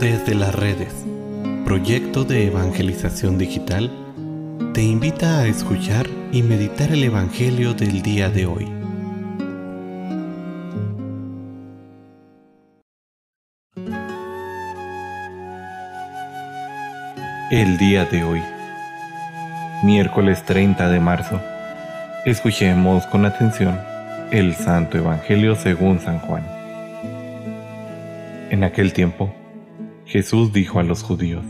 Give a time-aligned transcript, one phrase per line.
[0.00, 0.92] Desde las redes,
[1.64, 3.90] proyecto de evangelización digital,
[4.74, 8.68] te invita a escuchar y meditar el Evangelio del día de hoy.
[17.52, 18.42] El día de hoy,
[19.84, 21.40] miércoles 30 de marzo,
[22.26, 23.78] escuchemos con atención
[24.32, 26.42] el Santo Evangelio según San Juan.
[28.50, 29.32] En aquel tiempo,
[30.14, 31.44] Jesús dijo a los judíos,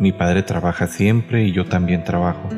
[0.00, 2.48] Mi Padre trabaja siempre y yo también trabajo.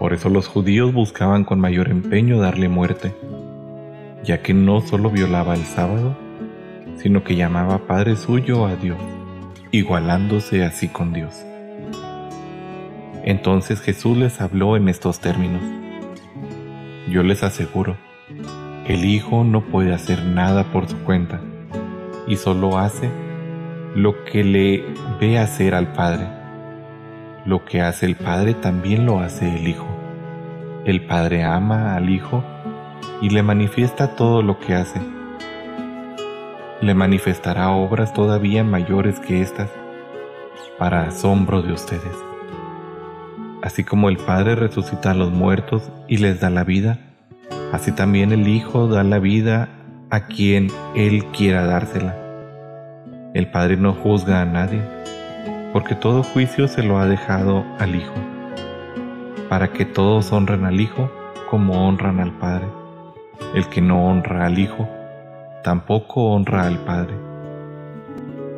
[0.00, 3.14] Por eso los judíos buscaban con mayor empeño darle muerte,
[4.24, 6.16] ya que no solo violaba el sábado,
[6.96, 8.98] sino que llamaba Padre suyo a Dios,
[9.70, 11.46] igualándose así con Dios.
[13.22, 15.62] Entonces Jesús les habló en estos términos.
[17.08, 17.96] Yo les aseguro,
[18.88, 21.40] el Hijo no puede hacer nada por su cuenta,
[22.26, 23.29] y solo hace
[23.94, 24.84] lo que le
[25.20, 26.28] ve hacer al Padre.
[27.44, 29.88] Lo que hace el Padre también lo hace el Hijo.
[30.84, 32.44] El Padre ama al Hijo
[33.20, 35.00] y le manifiesta todo lo que hace.
[36.80, 39.70] Le manifestará obras todavía mayores que estas,
[40.78, 42.16] para asombro de ustedes.
[43.62, 46.98] Así como el Padre resucita a los muertos y les da la vida,
[47.72, 49.68] así también el Hijo da la vida
[50.10, 52.19] a quien Él quiera dársela.
[53.32, 54.82] El Padre no juzga a nadie,
[55.72, 58.14] porque todo juicio se lo ha dejado al Hijo,
[59.48, 61.12] para que todos honren al Hijo
[61.48, 62.66] como honran al Padre.
[63.54, 64.88] El que no honra al Hijo,
[65.62, 67.14] tampoco honra al Padre.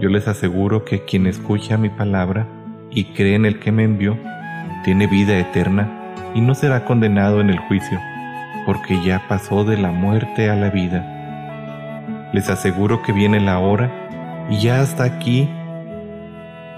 [0.00, 2.48] Yo les aseguro que quien escucha mi palabra
[2.90, 4.18] y cree en el que me envió,
[4.82, 8.00] tiene vida eterna y no será condenado en el juicio,
[8.66, 12.28] porque ya pasó de la muerte a la vida.
[12.32, 14.05] Les aseguro que viene la hora
[14.48, 15.48] y ya hasta aquí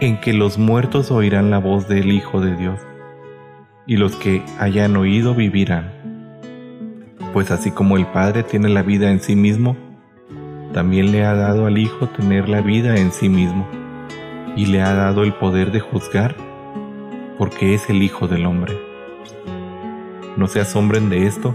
[0.00, 2.80] en que los muertos oirán la voz del Hijo de Dios,
[3.86, 5.92] y los que hayan oído vivirán.
[7.32, 9.76] Pues así como el Padre tiene la vida en sí mismo,
[10.72, 13.66] también le ha dado al Hijo tener la vida en sí mismo,
[14.56, 16.34] y le ha dado el poder de juzgar,
[17.38, 18.76] porque es el Hijo del Hombre.
[20.36, 21.54] No se asombren de esto,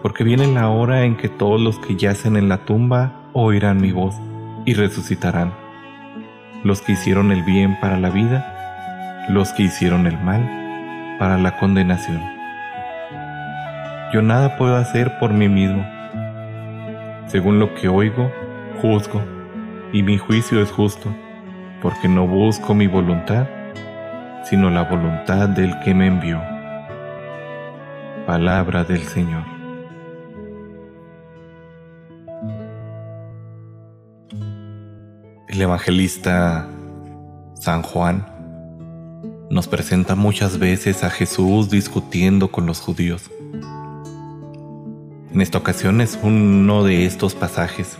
[0.00, 3.92] porque viene la hora en que todos los que yacen en la tumba oirán mi
[3.92, 4.14] voz
[4.64, 5.52] y resucitarán.
[6.62, 11.56] Los que hicieron el bien para la vida, los que hicieron el mal para la
[11.58, 12.22] condenación.
[14.12, 15.84] Yo nada puedo hacer por mí mismo.
[17.26, 18.30] Según lo que oigo,
[18.80, 19.22] juzgo,
[19.92, 21.14] y mi juicio es justo,
[21.82, 23.46] porque no busco mi voluntad,
[24.44, 26.40] sino la voluntad del que me envió.
[28.26, 29.53] Palabra del Señor.
[35.54, 36.66] El evangelista
[37.54, 38.26] San Juan
[39.50, 43.30] nos presenta muchas veces a Jesús discutiendo con los judíos.
[45.32, 47.96] En esta ocasión es uno de estos pasajes,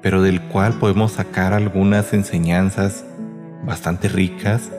[0.00, 3.04] pero del cual podemos sacar algunas enseñanzas
[3.66, 4.70] bastante ricas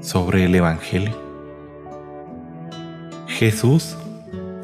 [0.00, 1.14] sobre el Evangelio.
[3.26, 3.98] Jesús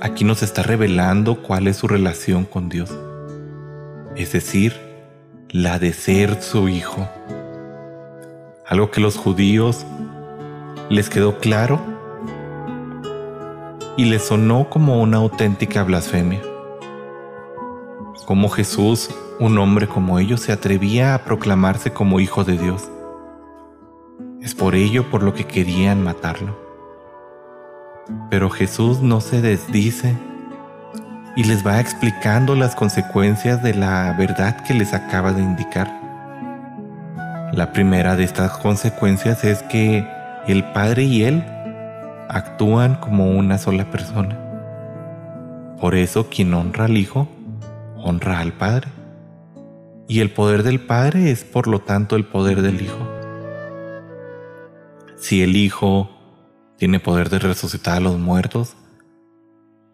[0.00, 2.96] aquí nos está revelando cuál es su relación con Dios,
[4.16, 4.87] es decir,
[5.50, 7.08] la de ser su hijo.
[8.66, 9.86] Algo que los judíos
[10.90, 11.80] les quedó claro
[13.96, 16.42] y les sonó como una auténtica blasfemia.
[18.26, 19.08] Como Jesús,
[19.40, 22.90] un hombre como ellos, se atrevía a proclamarse como hijo de Dios.
[24.42, 26.58] Es por ello por lo que querían matarlo.
[28.28, 30.14] Pero Jesús no se desdice
[31.38, 35.86] y les va explicando las consecuencias de la verdad que les acaba de indicar.
[37.52, 40.04] La primera de estas consecuencias es que
[40.48, 41.44] el Padre y Él
[42.28, 44.36] actúan como una sola persona.
[45.80, 47.28] Por eso quien honra al Hijo,
[47.96, 48.88] honra al Padre.
[50.08, 53.08] Y el poder del Padre es por lo tanto el poder del Hijo.
[55.16, 56.10] Si el Hijo
[56.78, 58.74] tiene poder de resucitar a los muertos,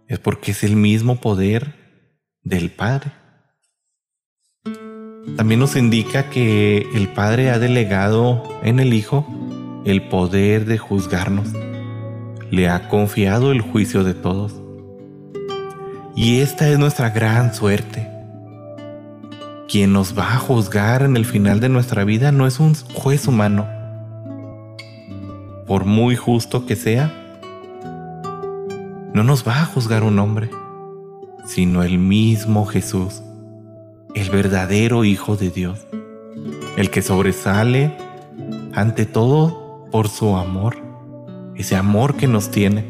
[0.08, 1.74] es porque es el mismo poder
[2.42, 3.12] del Padre.
[5.36, 9.26] También nos indica que el Padre ha delegado en el Hijo
[9.84, 11.48] el poder de juzgarnos.
[12.50, 14.54] Le ha confiado el juicio de todos.
[16.14, 18.08] Y esta es nuestra gran suerte.
[19.68, 23.26] Quien nos va a juzgar en el final de nuestra vida no es un juez
[23.26, 23.66] humano.
[25.66, 27.23] Por muy justo que sea,
[29.14, 30.50] no nos va a juzgar un hombre,
[31.46, 33.22] sino el mismo Jesús,
[34.16, 35.86] el verdadero Hijo de Dios,
[36.76, 37.96] el que sobresale
[38.72, 40.78] ante todo por su amor,
[41.54, 42.84] ese amor que nos tiene,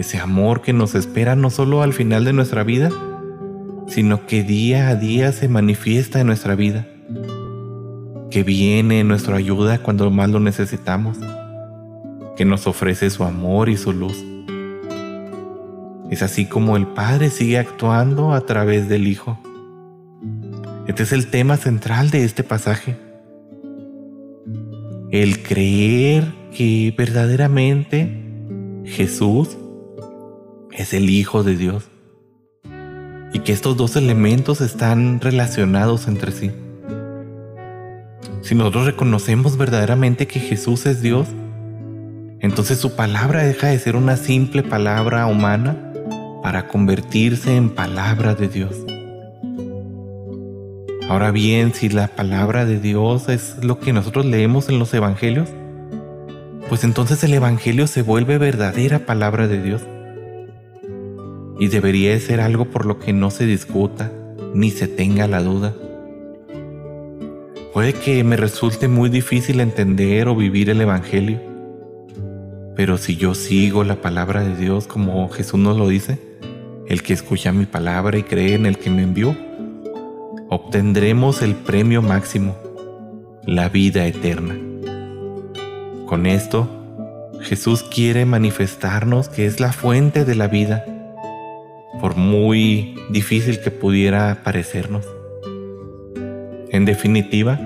[0.00, 2.90] ese amor que nos espera no solo al final de nuestra vida,
[3.86, 6.88] sino que día a día se manifiesta en nuestra vida,
[8.32, 11.18] que viene en nuestra ayuda cuando más lo necesitamos,
[12.36, 14.31] que nos ofrece su amor y su luz.
[16.12, 19.38] Es así como el Padre sigue actuando a través del Hijo.
[20.86, 22.98] Este es el tema central de este pasaje.
[25.10, 28.26] El creer que verdaderamente
[28.84, 29.56] Jesús
[30.70, 31.88] es el Hijo de Dios
[33.32, 36.50] y que estos dos elementos están relacionados entre sí.
[38.42, 41.28] Si nosotros reconocemos verdaderamente que Jesús es Dios,
[42.40, 45.88] entonces su palabra deja de ser una simple palabra humana
[46.42, 48.76] para convertirse en palabra de Dios.
[51.08, 55.48] Ahora bien, si la palabra de Dios es lo que nosotros leemos en los evangelios,
[56.68, 59.82] pues entonces el evangelio se vuelve verdadera palabra de Dios
[61.58, 64.10] y debería ser algo por lo que no se discuta
[64.54, 65.74] ni se tenga la duda.
[67.72, 71.40] Puede que me resulte muy difícil entender o vivir el Evangelio,
[72.74, 76.31] pero si yo sigo la palabra de Dios como Jesús nos lo dice,
[76.86, 79.36] el que escucha mi palabra y cree en el que me envió,
[80.48, 82.56] obtendremos el premio máximo,
[83.44, 84.56] la vida eterna.
[86.06, 86.68] Con esto,
[87.40, 90.84] Jesús quiere manifestarnos que es la fuente de la vida
[92.00, 95.06] por muy difícil que pudiera parecernos.
[96.70, 97.60] En definitiva,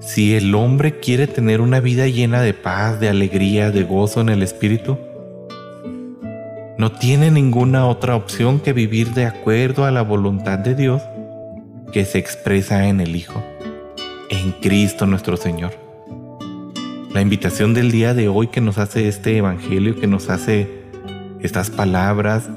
[0.00, 4.30] si el hombre quiere tener una vida llena de paz, de alegría, de gozo en
[4.30, 4.98] el espíritu,
[6.80, 11.02] no tiene ninguna otra opción que vivir de acuerdo a la voluntad de Dios
[11.92, 13.44] que se expresa en el Hijo,
[14.30, 15.72] en Cristo nuestro Señor.
[17.12, 20.70] La invitación del día de hoy que nos hace este Evangelio, que nos hace
[21.40, 22.48] estas palabras,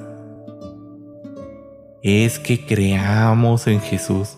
[2.01, 4.37] es que creamos en Jesús,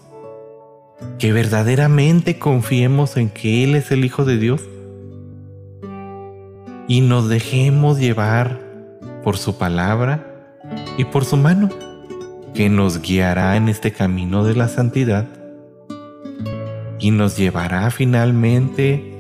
[1.20, 4.64] que verdaderamente confiemos en que Él es el Hijo de Dios
[6.88, 8.65] y nos dejemos llevar
[9.26, 10.62] por su palabra
[11.00, 11.70] y por su mano,
[12.54, 15.26] que nos guiará en este camino de la santidad
[17.00, 19.14] y nos llevará finalmente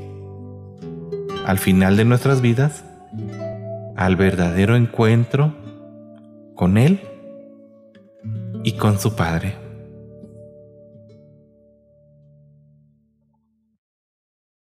[1.47, 2.83] al final de nuestras vidas
[3.95, 5.55] al verdadero encuentro
[6.53, 7.01] con Él
[8.63, 9.64] y con su Padre.